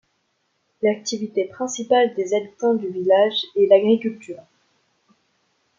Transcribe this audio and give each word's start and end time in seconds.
L'activité 0.81 1.45
principale 1.45 2.15
des 2.15 2.33
habitants 2.33 2.73
du 2.73 2.89
village 2.89 3.45
est 3.55 3.67
l'agriculture. 3.69 4.41